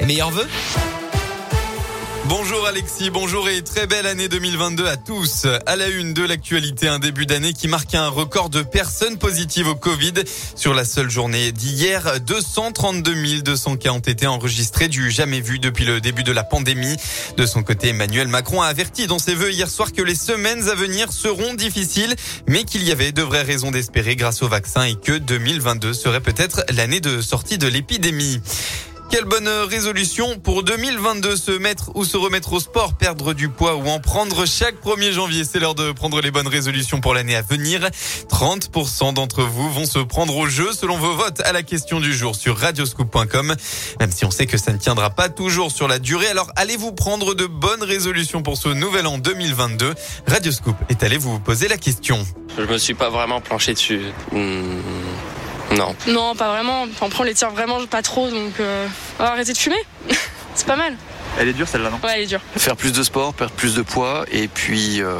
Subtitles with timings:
[0.00, 0.48] et meilleurs vœux.
[2.26, 5.46] Bonjour Alexis, bonjour et très belle année 2022 à tous.
[5.66, 9.68] À la une de l'actualité, un début d'année qui marque un record de personnes positives
[9.68, 10.14] au Covid.
[10.54, 15.84] Sur la seule journée d'hier, 232 200 cas ont été enregistrés, du jamais vu depuis
[15.84, 16.96] le début de la pandémie.
[17.36, 20.68] De son côté, Emmanuel Macron a averti dans ses vœux hier soir que les semaines
[20.68, 22.14] à venir seront difficiles,
[22.48, 26.20] mais qu'il y avait de vraies raisons d'espérer grâce au vaccin et que 2022 serait
[26.20, 28.40] peut-être l'année de sortie de l'épidémie.
[29.12, 33.74] Quelle bonne résolution pour 2022, se mettre ou se remettre au sport, perdre du poids
[33.74, 35.44] ou en prendre chaque 1er janvier.
[35.44, 37.86] C'est l'heure de prendre les bonnes résolutions pour l'année à venir.
[38.30, 42.14] 30% d'entre vous vont se prendre au jeu selon vos votes à la question du
[42.14, 43.54] jour sur radioscoop.com.
[44.00, 46.92] Même si on sait que ça ne tiendra pas toujours sur la durée, alors allez-vous
[46.92, 49.92] prendre de bonnes résolutions pour ce nouvel an 2022
[50.26, 52.26] Radioscoop est allé vous poser la question.
[52.56, 54.00] Je me suis pas vraiment planché dessus.
[54.32, 55.01] Hmm.
[55.76, 55.94] Non.
[56.06, 56.86] Non, pas vraiment.
[57.00, 58.86] On prend les tirs vraiment pas trop, donc euh,
[59.18, 59.84] on va arrêter de fumer.
[60.54, 60.96] C'est pas mal.
[61.38, 61.98] Elle est dure celle-là, non?
[62.04, 62.40] Ouais, elle est dure.
[62.56, 65.14] Faire plus de sport, perdre plus de poids et puis euh,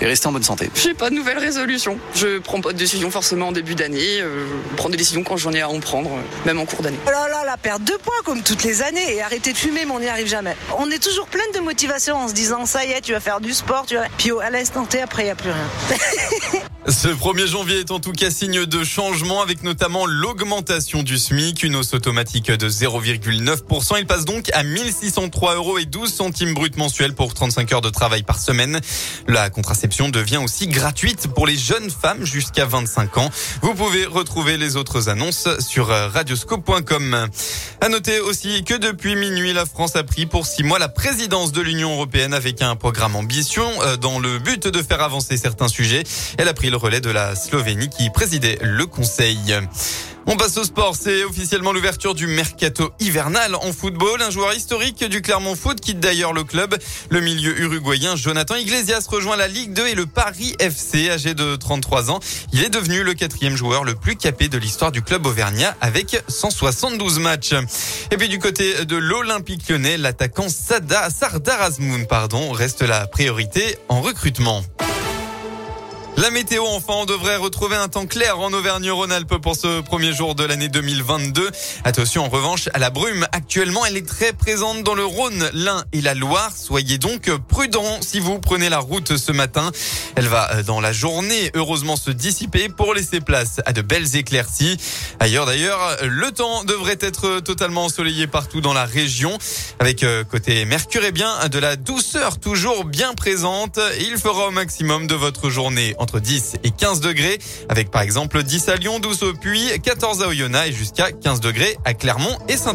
[0.00, 0.70] et rester en bonne santé.
[0.74, 1.98] J'ai pas de nouvelles résolutions.
[2.14, 4.20] Je prends pas de décision forcément en début d'année.
[4.20, 6.82] Euh, je prends des décisions quand j'en ai à en prendre, euh, même en cours
[6.82, 6.98] d'année.
[7.06, 9.84] Oh là là, la perte de poids comme toutes les années et arrêter de fumer,
[9.84, 10.56] mais on n'y arrive jamais.
[10.78, 13.40] On est toujours pleine de motivation en se disant ça y est, tu vas faire
[13.40, 14.06] du sport, tu vas.
[14.16, 16.60] Puis à l'instant T, après, il n'y a plus rien.
[16.90, 21.62] Ce 1er janvier est en tout cas signe de changement avec notamment l'augmentation du SMIC,
[21.62, 23.98] une hausse automatique de 0,9%.
[23.98, 27.90] Il passe donc à 1603 euros et 12 centimes brut mensuels pour 35 heures de
[27.90, 28.80] travail par semaine.
[29.26, 33.30] La contraception devient aussi gratuite pour les jeunes femmes jusqu'à 25 ans.
[33.60, 37.28] Vous pouvez retrouver les autres annonces sur radioscope.com.
[37.82, 41.52] À noter aussi que depuis minuit, la France a pris pour six mois la présidence
[41.52, 43.68] de l'Union européenne avec un programme ambition
[44.00, 46.04] dans le but de faire avancer certains sujets.
[46.38, 49.54] Elle a pris le relais de la Slovénie qui présidait le Conseil.
[50.30, 50.94] On passe au sport.
[50.94, 54.20] C'est officiellement l'ouverture du mercato hivernal en football.
[54.20, 56.76] Un joueur historique du Clermont Foot quitte d'ailleurs le club.
[57.08, 61.56] Le milieu uruguayen Jonathan Iglesias rejoint la Ligue 2 et le Paris FC, âgé de
[61.56, 62.20] 33 ans.
[62.52, 66.22] Il est devenu le quatrième joueur le plus capé de l'histoire du club auvergnat avec
[66.28, 67.54] 172 matchs.
[68.10, 73.78] Et puis du côté de l'Olympique lyonnais, l'attaquant Sada, Sardar Azmoun, pardon, reste la priorité
[73.88, 74.62] en recrutement.
[76.20, 80.34] La météo, enfin, on devrait retrouver un temps clair en Auvergne-Rhône-Alpes pour ce premier jour
[80.34, 81.48] de l'année 2022.
[81.84, 83.24] Attention, en revanche, à la brume.
[83.30, 86.50] Actuellement, elle est très présente dans le Rhône, l'Ain et la Loire.
[86.56, 89.70] Soyez donc prudents si vous prenez la route ce matin.
[90.16, 94.16] Elle va, euh, dans la journée, heureusement se dissiper pour laisser place à de belles
[94.16, 94.76] éclaircies.
[95.20, 99.38] Ailleurs, d'ailleurs, le temps devrait être totalement ensoleillé partout dans la région.
[99.78, 103.78] Avec euh, côté Mercure, et bien, de la douceur toujours bien présente.
[104.00, 107.38] Il fera au maximum de votre journée entre 10 et 15 degrés,
[107.68, 111.40] avec par exemple 10 à Lyon, 12 au Puy, 14 à Oyonnax et jusqu'à 15
[111.40, 112.74] degrés à Clermont et saint